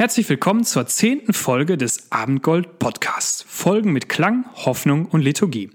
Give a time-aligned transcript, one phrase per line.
[0.00, 3.44] Herzlich willkommen zur zehnten Folge des Abendgold Podcasts.
[3.46, 5.68] Folgen mit Klang, Hoffnung und Liturgie.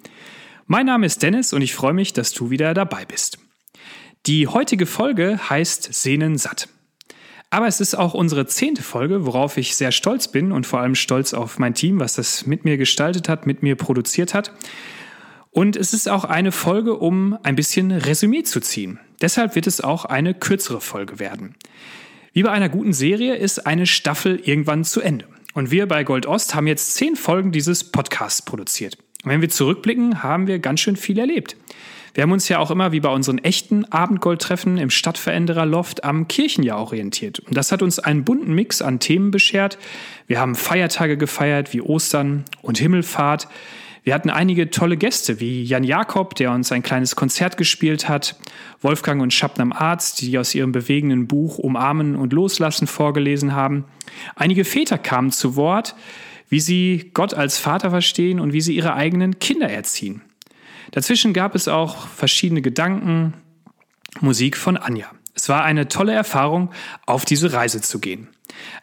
[0.66, 3.38] Mein Name ist Dennis und ich freue mich, dass du wieder dabei bist.
[4.26, 6.70] Die heutige Folge heißt Sehnen satt.
[7.52, 10.96] Aber es ist auch unsere zehnte Folge, worauf ich sehr stolz bin und vor allem
[10.96, 14.52] stolz auf mein Team, was das mit mir gestaltet hat, mit mir produziert hat.
[15.52, 19.00] Und es ist auch eine Folge, um ein bisschen Resümee zu ziehen.
[19.22, 21.54] Deshalb wird es auch eine kürzere Folge werden.
[22.36, 25.24] Wie bei einer guten Serie ist eine Staffel irgendwann zu Ende.
[25.54, 28.98] Und wir bei Gold Ost haben jetzt zehn Folgen dieses Podcasts produziert.
[29.24, 31.56] Und wenn wir zurückblicken, haben wir ganz schön viel erlebt.
[32.14, 36.28] Wir haben uns ja auch immer wie bei unseren echten Abendgoldtreffen im Stadtveränderer Loft am
[36.28, 37.40] Kirchenjahr orientiert.
[37.40, 39.78] Und das hat uns einen bunten Mix an Themen beschert.
[40.28, 43.48] Wir haben Feiertage gefeiert wie Ostern und Himmelfahrt.
[44.06, 48.36] Wir hatten einige tolle Gäste, wie Jan Jakob, der uns ein kleines Konzert gespielt hat,
[48.82, 53.86] Wolfgang und Schabnam Arzt, die aus ihrem bewegenden Buch Umarmen und Loslassen vorgelesen haben.
[54.36, 55.96] Einige Väter kamen zu Wort,
[56.50, 60.22] wie sie Gott als Vater verstehen und wie sie ihre eigenen Kinder erziehen.
[60.92, 63.34] Dazwischen gab es auch verschiedene Gedanken,
[64.22, 65.10] Musik von Anja.
[65.36, 66.72] Es war eine tolle Erfahrung,
[67.06, 68.30] auf diese Reise zu gehen.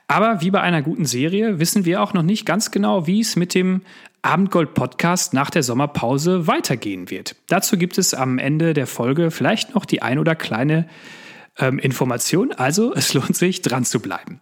[0.07, 3.37] Aber wie bei einer guten Serie wissen wir auch noch nicht ganz genau, wie es
[3.37, 3.81] mit dem
[4.21, 7.35] Abendgold-Podcast nach der Sommerpause weitergehen wird.
[7.49, 10.87] Dazu gibt es am Ende der Folge vielleicht noch die ein oder kleine
[11.59, 12.53] ähm, Information.
[12.53, 14.41] Also es lohnt sich, dran zu bleiben.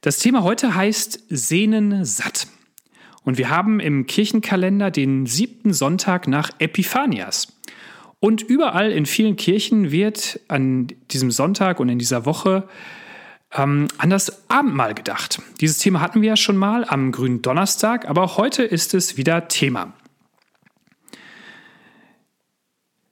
[0.00, 2.48] Das Thema heute heißt Sehnen satt.
[3.22, 7.52] Und wir haben im Kirchenkalender den siebten Sonntag nach Epiphanias.
[8.22, 12.68] Und überall in vielen Kirchen wird an diesem Sonntag und in dieser Woche
[13.52, 15.42] ähm, an das Abendmahl gedacht.
[15.60, 19.48] Dieses Thema hatten wir ja schon mal am grünen Donnerstag, aber heute ist es wieder
[19.48, 19.92] Thema.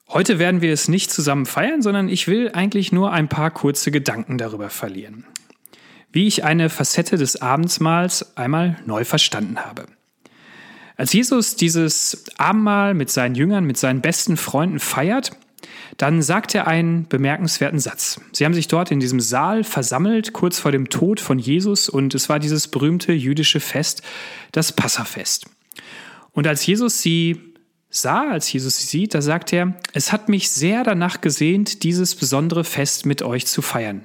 [0.09, 3.91] Heute werden wir es nicht zusammen feiern, sondern ich will eigentlich nur ein paar kurze
[3.91, 5.26] Gedanken darüber verlieren.
[6.12, 9.87] Wie ich eine Facette des Abendsmahls einmal neu verstanden habe.
[11.00, 15.31] Als Jesus dieses Abendmahl mit seinen Jüngern, mit seinen besten Freunden feiert,
[15.97, 18.21] dann sagt er einen bemerkenswerten Satz.
[18.33, 22.15] Sie haben sich dort in diesem Saal versammelt, kurz vor dem Tod von Jesus, und
[22.15, 24.03] es war dieses berühmte jüdische Fest,
[24.53, 25.47] das Passafest.
[26.33, 27.55] Und als Jesus sie
[27.88, 32.15] sah, als Jesus sie sieht, da sagt er, es hat mich sehr danach gesehnt, dieses
[32.15, 34.03] besondere Fest mit euch zu feiern,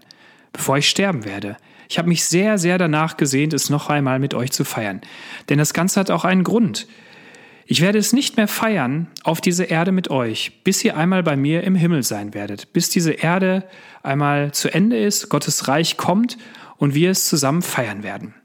[0.55, 1.57] bevor ich sterben werde.
[1.89, 5.01] Ich habe mich sehr, sehr danach gesehnt, es noch einmal mit euch zu feiern.
[5.49, 6.87] Denn das Ganze hat auch einen Grund.
[7.67, 11.35] Ich werde es nicht mehr feiern auf diese Erde mit euch, bis ihr einmal bei
[11.35, 13.63] mir im Himmel sein werdet, bis diese Erde
[14.03, 16.37] einmal zu Ende ist, Gottes Reich kommt
[16.77, 18.35] und wir es zusammen feiern werden.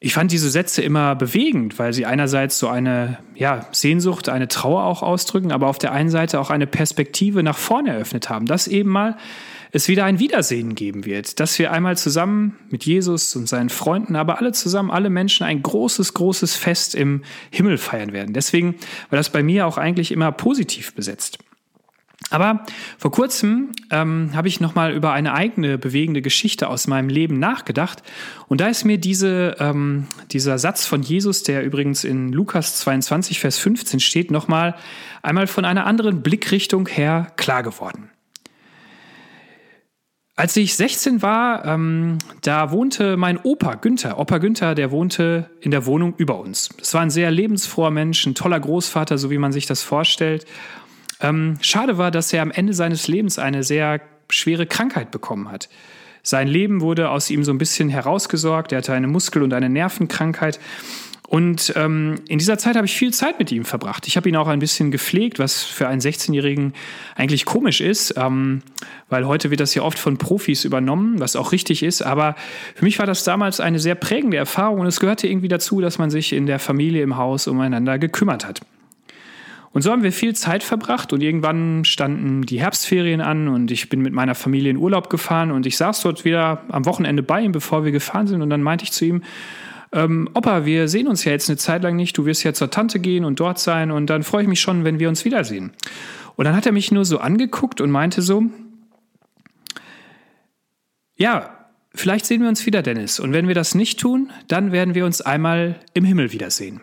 [0.00, 4.82] Ich fand diese Sätze immer bewegend, weil sie einerseits so eine ja, Sehnsucht, eine Trauer
[4.82, 8.66] auch ausdrücken, aber auf der einen Seite auch eine Perspektive nach vorne eröffnet haben, dass
[8.66, 9.16] eben mal
[9.72, 14.16] es wieder ein Wiedersehen geben wird, dass wir einmal zusammen mit Jesus und seinen Freunden,
[14.16, 18.34] aber alle zusammen, alle Menschen ein großes, großes Fest im Himmel feiern werden.
[18.34, 18.76] Deswegen
[19.08, 21.38] war das bei mir auch eigentlich immer positiv besetzt.
[22.30, 22.64] Aber
[22.98, 28.02] vor kurzem ähm, habe ich nochmal über eine eigene bewegende Geschichte aus meinem Leben nachgedacht.
[28.48, 33.40] Und da ist mir diese, ähm, dieser Satz von Jesus, der übrigens in Lukas 22,
[33.40, 34.76] Vers 15 steht, nochmal
[35.22, 38.10] einmal von einer anderen Blickrichtung her klar geworden.
[40.34, 44.18] Als ich 16 war, ähm, da wohnte mein Opa Günther.
[44.18, 46.70] Opa Günther, der wohnte in der Wohnung über uns.
[46.78, 50.46] Das war ein sehr lebensfroher Mensch, ein toller Großvater, so wie man sich das vorstellt.
[51.20, 54.00] Ähm, schade war, dass er am Ende seines Lebens eine sehr
[54.30, 55.68] schwere Krankheit bekommen hat.
[56.22, 58.72] Sein Leben wurde aus ihm so ein bisschen herausgesorgt.
[58.72, 60.58] Er hatte eine Muskel- und eine Nervenkrankheit.
[61.32, 64.06] Und ähm, in dieser Zeit habe ich viel Zeit mit ihm verbracht.
[64.06, 66.74] Ich habe ihn auch ein bisschen gepflegt, was für einen 16-Jährigen
[67.16, 68.60] eigentlich komisch ist, ähm,
[69.08, 72.02] weil heute wird das ja oft von Profis übernommen, was auch richtig ist.
[72.02, 72.36] Aber
[72.74, 75.96] für mich war das damals eine sehr prägende Erfahrung und es gehörte irgendwie dazu, dass
[75.96, 78.60] man sich in der Familie im Haus umeinander gekümmert hat.
[79.72, 83.88] Und so haben wir viel Zeit verbracht und irgendwann standen die Herbstferien an und ich
[83.88, 87.40] bin mit meiner Familie in Urlaub gefahren und ich saß dort wieder am Wochenende bei
[87.40, 89.22] ihm, bevor wir gefahren sind und dann meinte ich zu ihm,
[89.92, 92.70] ähm, Opa, wir sehen uns ja jetzt eine Zeit lang nicht, du wirst ja zur
[92.70, 95.72] Tante gehen und dort sein und dann freue ich mich schon, wenn wir uns wiedersehen.
[96.36, 98.44] Und dann hat er mich nur so angeguckt und meinte so,
[101.16, 103.20] ja, vielleicht sehen wir uns wieder, Dennis.
[103.20, 106.80] Und wenn wir das nicht tun, dann werden wir uns einmal im Himmel wiedersehen.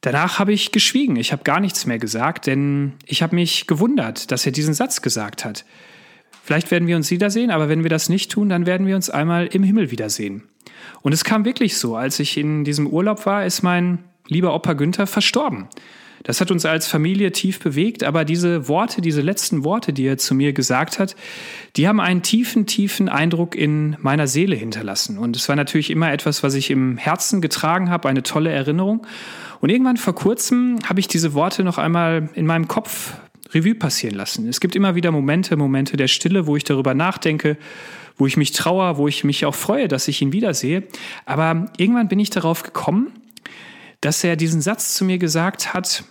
[0.00, 4.30] Danach habe ich geschwiegen, ich habe gar nichts mehr gesagt, denn ich habe mich gewundert,
[4.30, 5.64] dass er diesen Satz gesagt hat.
[6.46, 9.10] Vielleicht werden wir uns wiedersehen, aber wenn wir das nicht tun, dann werden wir uns
[9.10, 10.44] einmal im Himmel wiedersehen.
[11.02, 14.74] Und es kam wirklich so, als ich in diesem Urlaub war, ist mein lieber Opa
[14.74, 15.66] Günther verstorben.
[16.22, 20.18] Das hat uns als Familie tief bewegt, aber diese Worte, diese letzten Worte, die er
[20.18, 21.16] zu mir gesagt hat,
[21.74, 25.18] die haben einen tiefen, tiefen Eindruck in meiner Seele hinterlassen.
[25.18, 29.04] Und es war natürlich immer etwas, was ich im Herzen getragen habe, eine tolle Erinnerung.
[29.60, 33.14] Und irgendwann vor kurzem habe ich diese Worte noch einmal in meinem Kopf
[33.56, 34.48] Revue passieren lassen.
[34.48, 37.56] Es gibt immer wieder Momente, Momente der Stille, wo ich darüber nachdenke,
[38.18, 40.82] wo ich mich traue, wo ich mich auch freue, dass ich ihn wiedersehe.
[41.24, 43.12] Aber irgendwann bin ich darauf gekommen,
[44.00, 46.04] dass er diesen Satz zu mir gesagt hat,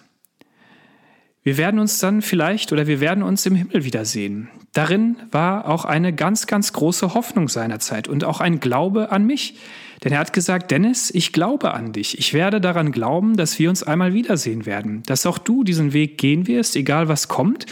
[1.44, 4.50] wir werden uns dann vielleicht oder wir werden uns im Himmel wiedersehen.
[4.74, 9.60] Darin war auch eine ganz, ganz große Hoffnung seinerzeit und auch ein Glaube an mich.
[10.06, 12.20] Denn er hat gesagt, Dennis, ich glaube an dich.
[12.20, 15.02] Ich werde daran glauben, dass wir uns einmal wiedersehen werden.
[15.08, 17.66] Dass auch du diesen Weg gehen wirst, egal was kommt.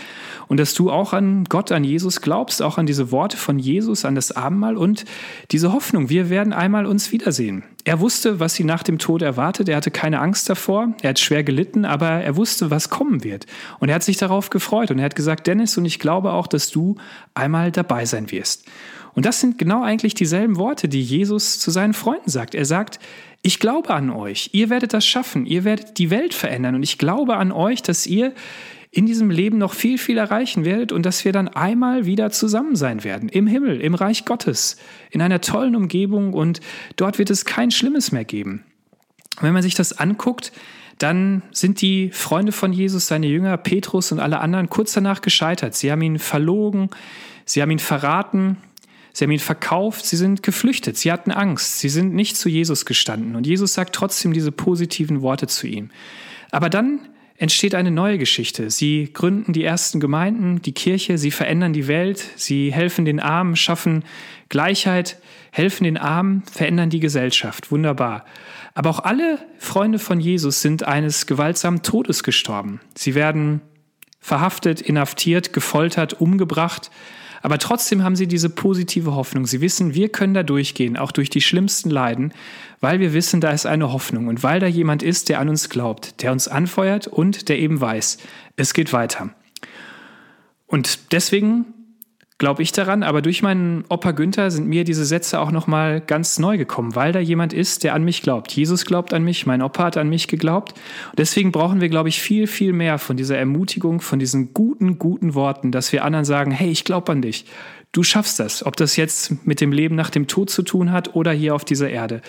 [0.47, 4.03] Und dass du auch an Gott, an Jesus glaubst, auch an diese Worte von Jesus,
[4.03, 5.05] an das Abendmahl und
[5.51, 6.09] diese Hoffnung.
[6.09, 7.65] Wir werden einmal uns wiedersehen.
[7.83, 9.69] Er wusste, was sie nach dem Tod erwartet.
[9.69, 10.95] Er hatte keine Angst davor.
[11.03, 13.45] Er hat schwer gelitten, aber er wusste, was kommen wird.
[13.79, 14.89] Und er hat sich darauf gefreut.
[14.89, 16.95] Und er hat gesagt, Dennis, und ich glaube auch, dass du
[17.35, 18.65] einmal dabei sein wirst.
[19.15, 22.55] Und das sind genau eigentlich dieselben Worte, die Jesus zu seinen Freunden sagt.
[22.55, 22.99] Er sagt,
[23.41, 26.75] ich glaube an euch, ihr werdet das schaffen, ihr werdet die Welt verändern.
[26.75, 28.33] Und ich glaube an euch, dass ihr
[28.89, 32.75] in diesem Leben noch viel, viel erreichen werdet und dass wir dann einmal wieder zusammen
[32.75, 34.77] sein werden, im Himmel, im Reich Gottes,
[35.09, 36.33] in einer tollen Umgebung.
[36.33, 36.61] Und
[36.95, 38.63] dort wird es kein Schlimmes mehr geben.
[39.41, 40.51] Wenn man sich das anguckt,
[40.99, 45.73] dann sind die Freunde von Jesus, seine Jünger, Petrus und alle anderen kurz danach gescheitert.
[45.73, 46.91] Sie haben ihn verlogen,
[47.45, 48.57] sie haben ihn verraten,
[49.13, 52.85] Sie haben ihn verkauft, sie sind geflüchtet, sie hatten Angst, sie sind nicht zu Jesus
[52.85, 53.35] gestanden.
[53.35, 55.91] Und Jesus sagt trotzdem diese positiven Worte zu ihm.
[56.51, 56.99] Aber dann
[57.37, 58.69] entsteht eine neue Geschichte.
[58.69, 63.55] Sie gründen die ersten Gemeinden, die Kirche, sie verändern die Welt, sie helfen den Armen,
[63.55, 64.03] schaffen
[64.49, 65.17] Gleichheit,
[65.51, 67.71] helfen den Armen, verändern die Gesellschaft.
[67.71, 68.25] Wunderbar.
[68.73, 72.81] Aber auch alle Freunde von Jesus sind eines gewaltsamen Todes gestorben.
[72.95, 73.61] Sie werden
[74.19, 76.89] verhaftet, inhaftiert, gefoltert, umgebracht.
[77.43, 79.45] Aber trotzdem haben sie diese positive Hoffnung.
[79.45, 82.33] Sie wissen, wir können da durchgehen, auch durch die schlimmsten Leiden,
[82.79, 85.69] weil wir wissen, da ist eine Hoffnung und weil da jemand ist, der an uns
[85.69, 88.17] glaubt, der uns anfeuert und der eben weiß,
[88.55, 89.29] es geht weiter.
[90.67, 91.65] Und deswegen
[92.37, 96.39] glaube ich daran, aber durch meinen Opa Günther sind mir diese Sätze auch nochmal ganz
[96.39, 98.51] neu gekommen, weil da jemand ist, der an mich glaubt.
[98.51, 100.73] Jesus glaubt an mich, mein Opa hat an mich geglaubt.
[101.11, 104.99] Und deswegen brauchen wir, glaube ich, viel, viel mehr von dieser Ermutigung, von diesen guten,
[104.99, 107.45] guten Worten, dass wir anderen sagen, hey, ich glaube an dich.
[107.93, 111.13] Du schaffst das, ob das jetzt mit dem Leben nach dem Tod zu tun hat
[111.13, 112.21] oder hier auf dieser Erde.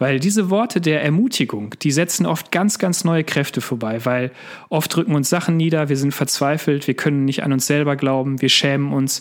[0.00, 4.32] Weil diese Worte der Ermutigung, die setzen oft ganz, ganz neue Kräfte vorbei, weil
[4.68, 8.42] oft drücken uns Sachen nieder, wir sind verzweifelt, wir können nicht an uns selber glauben,
[8.42, 9.20] wir schämen uns.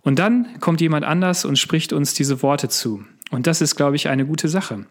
[0.00, 3.04] Und dann kommt jemand anders und spricht uns diese Worte zu.
[3.30, 4.86] Und das ist, glaube ich, eine gute Sache.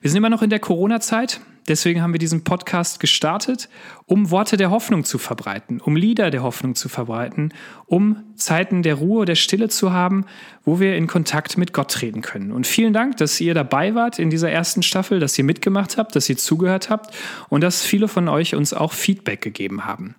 [0.00, 3.68] Wir sind immer noch in der Corona-Zeit, deswegen haben wir diesen Podcast gestartet,
[4.06, 7.52] um Worte der Hoffnung zu verbreiten, um Lieder der Hoffnung zu verbreiten,
[7.86, 10.26] um Zeiten der Ruhe, der Stille zu haben,
[10.64, 12.52] wo wir in Kontakt mit Gott treten können.
[12.52, 16.16] Und vielen Dank, dass ihr dabei wart in dieser ersten Staffel, dass ihr mitgemacht habt,
[16.16, 17.14] dass ihr zugehört habt
[17.48, 20.14] und dass viele von euch uns auch Feedback gegeben haben.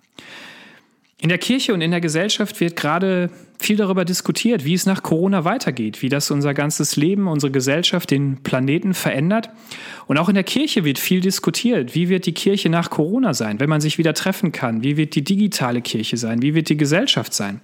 [1.24, 5.02] In der Kirche und in der Gesellschaft wird gerade viel darüber diskutiert, wie es nach
[5.02, 9.48] Corona weitergeht, wie das unser ganzes Leben, unsere Gesellschaft, den Planeten verändert.
[10.06, 13.58] Und auch in der Kirche wird viel diskutiert, wie wird die Kirche nach Corona sein,
[13.58, 16.76] wenn man sich wieder treffen kann, wie wird die digitale Kirche sein, wie wird die
[16.76, 17.62] Gesellschaft sein.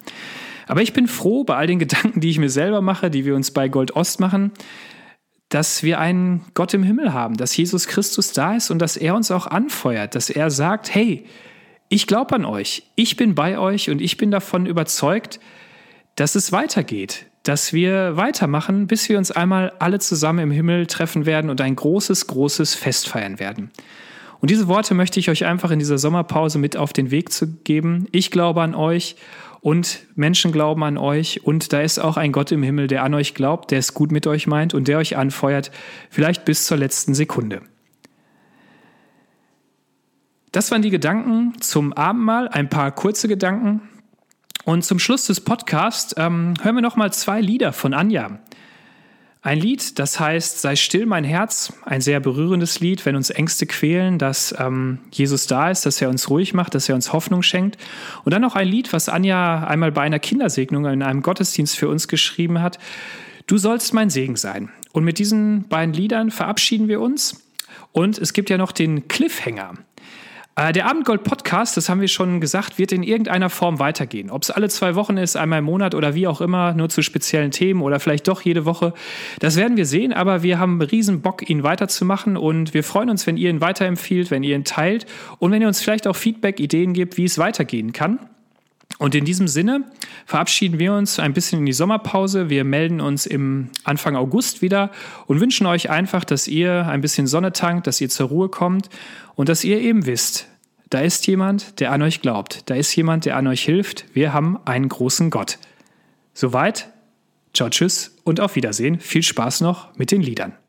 [0.67, 3.37] Aber ich bin froh bei all den Gedanken, die ich mir selber mache, die wir
[3.37, 4.52] uns bei Gold Ost machen,
[5.50, 9.14] dass wir einen Gott im Himmel haben, dass Jesus Christus da ist und dass er
[9.14, 11.26] uns auch anfeuert, dass er sagt, hey,
[11.90, 15.40] ich glaube an euch, ich bin bei euch und ich bin davon überzeugt,
[16.14, 21.26] dass es weitergeht, dass wir weitermachen, bis wir uns einmal alle zusammen im Himmel treffen
[21.26, 23.70] werden und ein großes, großes Fest feiern werden.
[24.38, 27.49] Und diese Worte möchte ich euch einfach in dieser Sommerpause mit auf den Weg zu
[27.64, 28.06] geben.
[28.12, 29.16] Ich glaube an euch
[29.61, 33.14] und Menschen glauben an euch und da ist auch ein Gott im Himmel, der an
[33.14, 35.73] euch glaubt, der es gut mit euch meint und der euch anfeuert,
[36.09, 37.62] vielleicht bis zur letzten Sekunde.
[40.52, 43.83] Das waren die Gedanken zum Abendmahl, ein paar kurze Gedanken.
[44.64, 48.40] Und zum Schluss des Podcasts ähm, hören wir noch mal zwei Lieder von Anja.
[49.42, 53.64] Ein Lied, das heißt Sei still, mein Herz, ein sehr berührendes Lied, wenn uns Ängste
[53.64, 57.42] quälen, dass ähm, Jesus da ist, dass er uns ruhig macht, dass er uns Hoffnung
[57.42, 57.78] schenkt.
[58.25, 61.88] Und dann noch ein Lied, was Anja einmal bei einer Kindersegnung in einem Gottesdienst für
[61.88, 62.78] uns geschrieben hat.
[63.47, 64.69] Du sollst mein Segen sein.
[64.92, 67.40] Und mit diesen beiden Liedern verabschieden wir uns.
[67.92, 69.75] Und es gibt ja noch den Cliffhanger.
[70.57, 74.30] Äh, der Abendgold-Podcast, das haben wir schon gesagt, wird in irgendeiner Form weitergehen.
[74.30, 77.02] Ob es alle zwei Wochen ist, einmal im Monat oder wie auch immer, nur zu
[77.02, 78.92] speziellen Themen oder vielleicht doch jede Woche,
[79.38, 83.26] das werden wir sehen, aber wir haben riesen Bock, ihn weiterzumachen und wir freuen uns,
[83.26, 85.07] wenn ihr ihn weiterempfiehlt, wenn ihr ihn teilt
[85.38, 88.19] und wenn ihr uns vielleicht auch Feedback, Ideen gebt, wie es weitergehen kann.
[89.00, 89.85] Und in diesem Sinne
[90.26, 92.50] verabschieden wir uns ein bisschen in die Sommerpause.
[92.50, 94.90] Wir melden uns im Anfang August wieder
[95.26, 98.90] und wünschen euch einfach, dass ihr ein bisschen Sonne tankt, dass ihr zur Ruhe kommt
[99.37, 100.49] und dass ihr eben wisst,
[100.90, 102.69] da ist jemand, der an euch glaubt.
[102.69, 104.04] Da ist jemand, der an euch hilft.
[104.12, 105.59] Wir haben einen großen Gott.
[106.35, 106.90] Soweit.
[107.54, 109.00] Ciao, tschüss und auf Wiedersehen.
[109.00, 110.60] Viel Spaß noch mit den Liedern.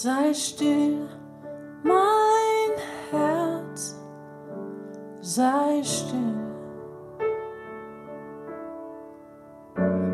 [0.00, 1.08] Sei still,
[1.82, 2.72] mein
[3.10, 3.96] Herz,
[5.20, 6.36] sei still.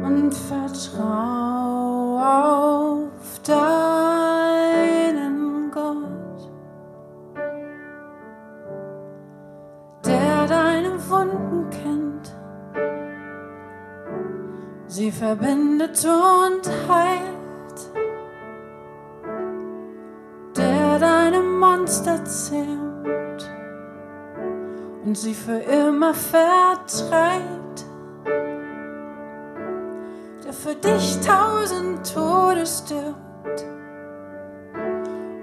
[0.03, 4.91] Und vertrau auf deinen
[5.71, 6.49] Gott,
[10.07, 12.35] der deine Wunden kennt,
[14.87, 17.34] sie verbindet und heilt.
[21.95, 23.49] Monster zähmt
[25.05, 27.85] und sie für immer vertreibt,
[30.45, 33.65] der für dich tausend Tode stirbt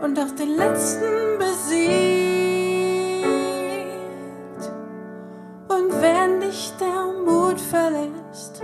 [0.02, 1.72] und auch den letzten besiegt.
[5.70, 8.62] Und wenn dich der Mut verlässt,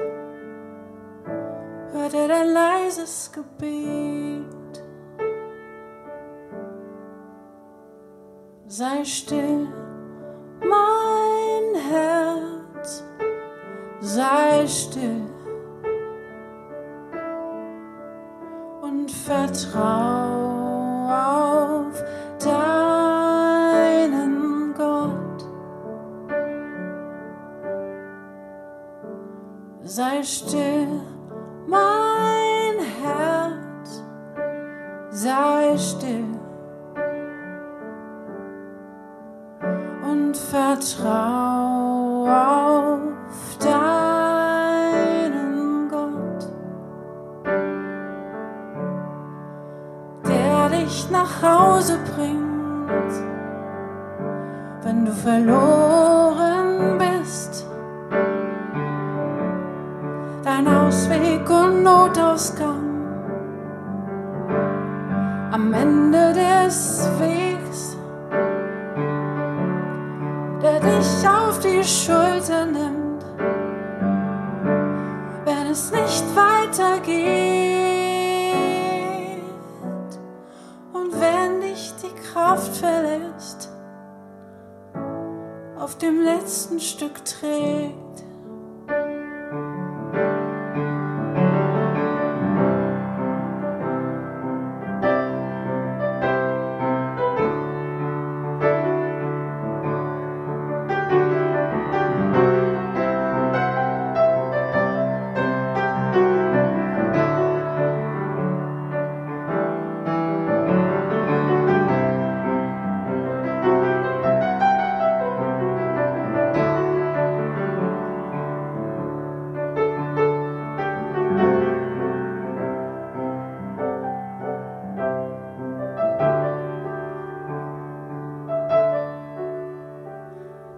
[1.93, 4.66] hört er dein leises Gebet.
[8.77, 9.67] Sei still,
[10.61, 13.03] mein Herz,
[14.01, 15.23] sei still
[18.83, 19.87] und vertrau
[21.09, 22.03] auf
[22.45, 23.95] deinen
[24.75, 25.47] Gott.
[29.81, 31.01] Sei still,
[55.27, 55.86] wenn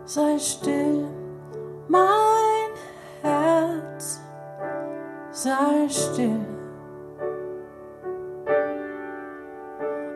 [0.10, 1.08] sei still,
[1.88, 2.72] mein
[3.22, 4.20] Herz,
[5.30, 6.48] sei still.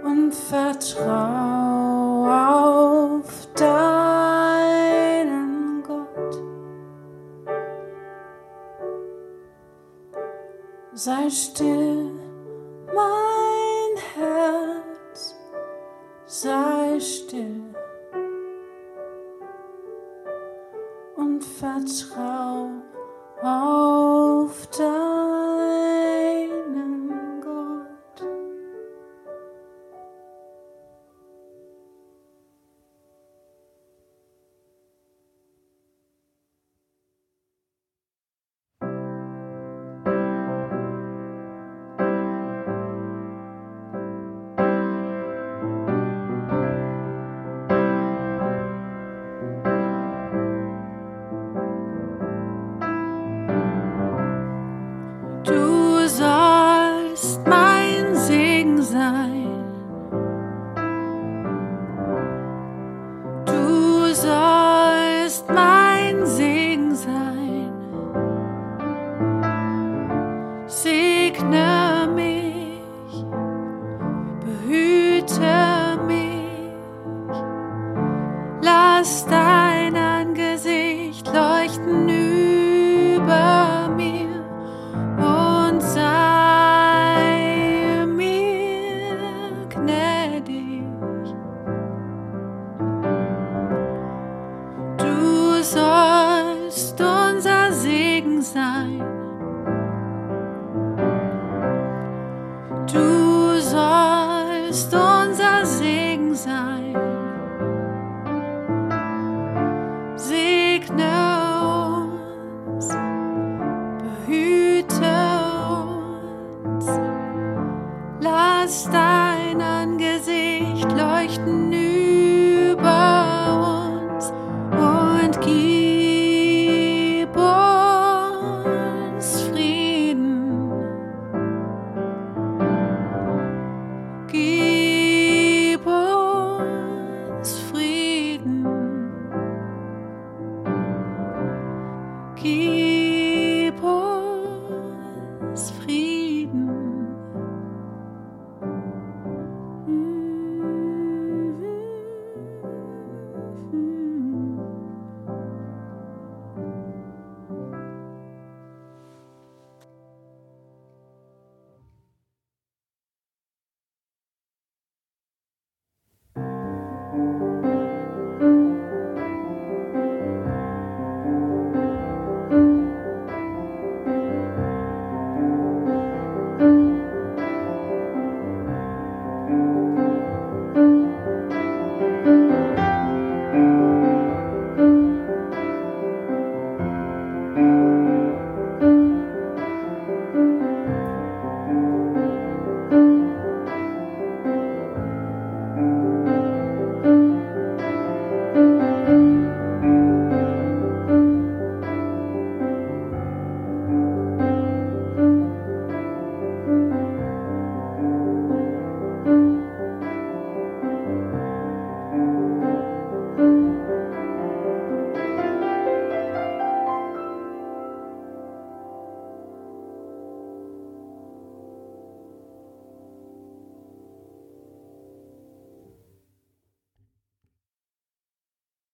[0.04, 4.74] Und vertrau auf deinen
[5.84, 6.42] Gott.
[10.94, 11.93] Sei still,
[21.44, 22.70] vertrau
[23.42, 26.23] auf deinen
[55.46, 55.73] to
[90.46, 90.73] day.